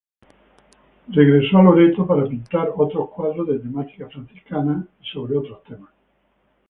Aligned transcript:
Regresó 1.09 1.59
a 1.59 1.61
Loreto 1.61 2.07
para 2.07 2.25
pintar 2.27 2.71
otros 2.75 3.11
cuadros 3.11 3.47
de 3.47 3.59
temática 3.59 4.09
franciscana 4.09 4.87
y 4.99 5.05
sobre 5.05 5.37
otros 5.37 5.63
temas. 5.63 5.91